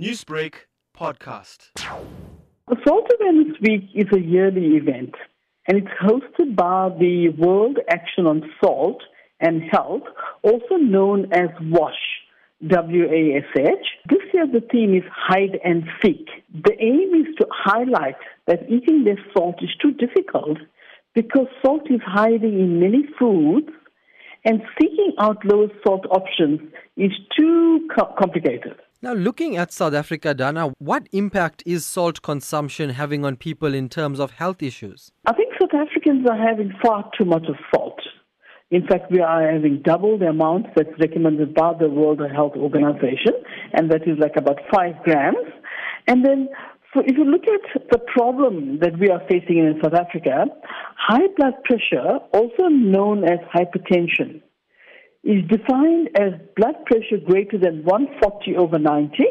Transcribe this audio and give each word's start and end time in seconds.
Newsbreak 0.00 0.54
podcast. 0.98 1.68
The 2.66 2.76
Salt 2.88 3.10
Awareness 3.20 3.60
Week 3.60 3.90
is 3.94 4.06
a 4.10 4.18
yearly 4.18 4.78
event 4.78 5.14
and 5.68 5.76
it's 5.76 5.94
hosted 6.02 6.56
by 6.56 6.88
the 6.98 7.28
World 7.36 7.76
Action 7.90 8.26
on 8.26 8.42
Salt 8.64 9.02
and 9.40 9.62
Health, 9.70 10.04
also 10.42 10.76
known 10.76 11.30
as 11.34 11.50
WASH. 11.60 11.92
W-A-S-H. 12.66 13.86
This 14.08 14.20
year 14.32 14.46
the 14.46 14.66
theme 14.72 14.94
is 14.94 15.02
hide 15.14 15.60
and 15.62 15.84
seek. 16.00 16.26
The 16.54 16.72
aim 16.80 17.26
is 17.26 17.34
to 17.40 17.46
highlight 17.52 18.16
that 18.46 18.70
eating 18.70 19.04
less 19.04 19.18
salt 19.36 19.56
is 19.60 19.76
too 19.82 19.92
difficult 19.92 20.56
because 21.14 21.48
salt 21.62 21.90
is 21.90 22.00
hiding 22.06 22.58
in 22.58 22.80
many 22.80 23.04
foods 23.18 23.68
and 24.46 24.62
seeking 24.80 25.12
out 25.18 25.44
lower 25.44 25.68
salt 25.86 26.06
options 26.10 26.60
is 26.96 27.12
too 27.38 27.86
co- 27.94 28.14
complicated. 28.18 28.76
Now, 29.04 29.14
looking 29.14 29.56
at 29.56 29.72
South 29.72 29.94
Africa, 29.94 30.32
Dana, 30.32 30.72
what 30.78 31.08
impact 31.10 31.64
is 31.66 31.84
salt 31.84 32.22
consumption 32.22 32.90
having 32.90 33.24
on 33.24 33.34
people 33.34 33.74
in 33.74 33.88
terms 33.88 34.20
of 34.20 34.30
health 34.30 34.62
issues? 34.62 35.10
I 35.26 35.32
think 35.32 35.52
South 35.60 35.74
Africans 35.74 36.24
are 36.30 36.38
having 36.38 36.72
far 36.80 37.10
too 37.18 37.24
much 37.24 37.42
of 37.48 37.56
salt. 37.74 37.98
In 38.70 38.86
fact, 38.86 39.10
we 39.10 39.18
are 39.18 39.50
having 39.50 39.82
double 39.84 40.18
the 40.18 40.26
amount 40.26 40.66
that's 40.76 40.96
recommended 41.00 41.52
by 41.52 41.72
the 41.80 41.88
World 41.88 42.20
Health 42.32 42.52
Organization, 42.54 43.34
and 43.72 43.90
that 43.90 44.02
is 44.06 44.20
like 44.20 44.36
about 44.36 44.60
five 44.72 44.94
grams. 45.02 45.50
And 46.06 46.24
then, 46.24 46.48
so 46.94 47.00
if 47.04 47.18
you 47.18 47.24
look 47.24 47.42
at 47.42 47.82
the 47.90 47.98
problem 47.98 48.78
that 48.82 49.00
we 49.00 49.10
are 49.10 49.20
facing 49.28 49.58
in 49.58 49.80
South 49.82 49.94
Africa, 49.94 50.44
high 50.96 51.26
blood 51.36 51.54
pressure, 51.64 52.20
also 52.32 52.68
known 52.68 53.24
as 53.24 53.40
hypertension, 53.52 54.42
is 55.24 55.42
defined 55.48 56.08
as 56.18 56.32
blood 56.56 56.74
pressure 56.86 57.18
greater 57.24 57.58
than 57.58 57.84
140 57.84 58.56
over 58.56 58.78
90, 58.78 59.24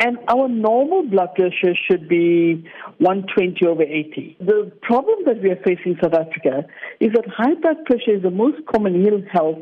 and 0.00 0.16
our 0.28 0.48
normal 0.48 1.02
blood 1.02 1.34
pressure 1.34 1.74
should 1.86 2.08
be 2.08 2.64
120 2.98 3.66
over 3.66 3.82
80. 3.82 4.38
The 4.40 4.72
problem 4.80 5.18
that 5.26 5.42
we 5.42 5.50
are 5.50 5.60
facing 5.64 5.92
in 5.92 5.98
South 6.02 6.14
Africa 6.14 6.66
is 6.98 7.12
that 7.12 7.24
high 7.28 7.54
blood 7.60 7.84
pressure 7.84 8.16
is 8.16 8.22
the 8.22 8.30
most 8.30 8.64
common 8.72 9.06
ill 9.06 9.22
health 9.30 9.58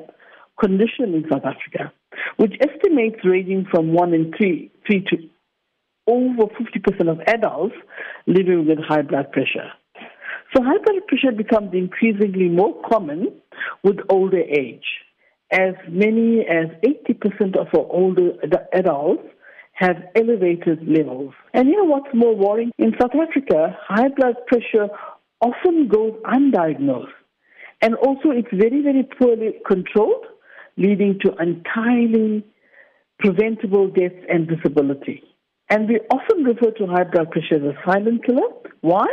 condition 0.60 1.14
in 1.14 1.24
South 1.30 1.44
Africa, 1.44 1.92
which 2.36 2.54
estimates 2.60 3.18
ranging 3.24 3.66
from 3.70 3.92
1 3.92 4.14
in 4.14 4.32
3, 4.38 4.70
3 4.86 5.04
to 5.10 5.16
over 6.06 6.44
50% 6.44 7.10
of 7.10 7.20
adults 7.26 7.74
living 8.26 8.66
with 8.68 8.78
high 8.78 9.02
blood 9.02 9.32
pressure. 9.32 9.70
So 10.54 10.62
high 10.62 10.78
blood 10.78 11.06
pressure 11.08 11.36
becomes 11.36 11.74
increasingly 11.74 12.48
more 12.48 12.74
common 12.88 13.32
with 13.82 13.98
older 14.08 14.40
age 14.40 14.84
as 15.52 15.74
many 15.88 16.40
as 16.40 16.66
80% 16.84 17.56
of 17.56 17.66
our 17.74 17.86
older 17.90 18.32
adults 18.72 19.28
have 19.72 19.96
elevated 20.14 20.86
levels. 20.86 21.32
And 21.54 21.68
you 21.68 21.76
know 21.76 21.84
what's 21.84 22.14
more 22.14 22.36
worrying? 22.36 22.70
In 22.78 22.92
South 23.00 23.12
Africa, 23.14 23.76
high 23.88 24.08
blood 24.08 24.36
pressure 24.46 24.88
often 25.40 25.88
goes 25.88 26.12
undiagnosed. 26.24 27.16
And 27.82 27.94
also 27.94 28.30
it's 28.30 28.52
very, 28.52 28.82
very 28.82 29.08
poorly 29.18 29.54
controlled, 29.66 30.26
leading 30.76 31.18
to 31.24 31.34
entirely 31.40 32.44
preventable 33.18 33.88
death 33.88 34.12
and 34.28 34.46
disability. 34.46 35.22
And 35.70 35.88
we 35.88 36.00
often 36.12 36.44
refer 36.44 36.72
to 36.72 36.86
high 36.86 37.04
blood 37.04 37.30
pressure 37.30 37.56
as 37.56 37.74
a 37.74 37.90
silent 37.90 38.26
killer. 38.26 38.48
Why? 38.82 39.06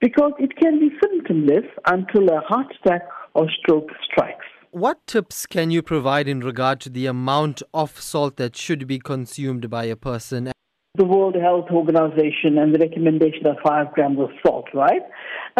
Because 0.00 0.32
it 0.38 0.56
can 0.56 0.78
be 0.78 0.90
symptomless 1.02 1.68
until 1.86 2.28
a 2.28 2.40
heart 2.40 2.74
attack 2.84 3.02
or 3.34 3.48
stroke 3.60 3.88
strikes. 4.10 4.44
What 4.72 5.06
tips 5.06 5.44
can 5.44 5.70
you 5.70 5.82
provide 5.82 6.26
in 6.26 6.40
regard 6.40 6.80
to 6.80 6.88
the 6.88 7.04
amount 7.04 7.62
of 7.74 8.00
salt 8.00 8.36
that 8.38 8.56
should 8.56 8.86
be 8.86 8.98
consumed 8.98 9.68
by 9.68 9.84
a 9.84 9.96
person? 9.96 10.50
The 10.94 11.04
World 11.04 11.34
Health 11.34 11.66
Organization 11.70 12.56
and 12.56 12.74
the 12.74 12.78
recommendation 12.78 13.44
of 13.44 13.56
five 13.62 13.92
grams 13.92 14.18
of 14.18 14.30
salt, 14.42 14.68
right? 14.72 15.02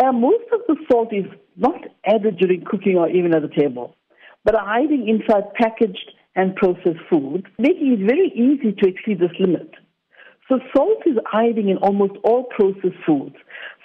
Uh, 0.03 0.13
most 0.13 0.45
of 0.51 0.61
the 0.67 0.77
salt 0.91 1.13
is 1.13 1.27
not 1.59 1.83
added 2.07 2.39
during 2.39 2.65
cooking 2.65 2.97
or 2.97 3.11
even 3.11 3.35
at 3.35 3.43
the 3.43 3.55
table, 3.55 3.95
but 4.47 4.55
are 4.55 4.65
hiding 4.65 5.07
inside 5.07 5.53
packaged 5.61 6.13
and 6.35 6.57
processed 6.57 7.05
foods, 7.11 7.45
making 7.59 7.93
it 8.01 8.07
very 8.09 8.33
easy 8.35 8.73
to 8.73 8.89
exceed 8.89 9.21
this 9.21 9.39
limit. 9.39 9.75
So 10.49 10.59
salt 10.75 11.03
is 11.05 11.19
hiding 11.27 11.69
in 11.69 11.77
almost 11.77 12.15
all 12.25 12.45
processed 12.45 12.97
foods, 13.05 13.37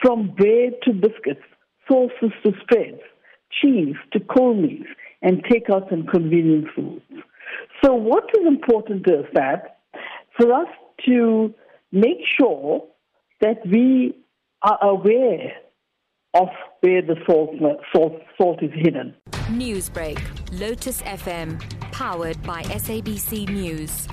from 0.01 0.33
bread 0.37 0.75
to 0.83 0.93
biscuits, 0.93 1.43
sauces 1.85 2.31
to 2.45 2.53
spreads, 2.61 3.01
cheese 3.61 3.95
to 4.13 4.21
cold 4.21 4.59
meats 4.59 4.87
and 5.21 5.43
takeout 5.45 5.91
and 5.91 6.07
convenience 6.07 6.67
foods. 6.75 7.01
So 7.83 7.93
what 7.93 8.25
is 8.39 8.45
important 8.45 9.07
is 9.09 9.25
that 9.33 9.79
for 10.37 10.53
us 10.53 10.67
to 11.05 11.53
make 11.91 12.19
sure 12.39 12.87
that 13.41 13.65
we 13.65 14.15
are 14.63 14.77
aware 14.81 15.53
of 16.33 16.47
where 16.81 17.01
the 17.01 17.15
salt, 17.25 17.51
salt, 17.93 18.21
salt 18.37 18.63
is 18.63 18.71
hidden. 18.73 19.15
Newsbreak, 19.49 20.19
Lotus 20.59 21.01
FM, 21.03 21.59
powered 21.91 22.41
by 22.43 22.63
SABC 22.63 23.49
News. 23.49 24.07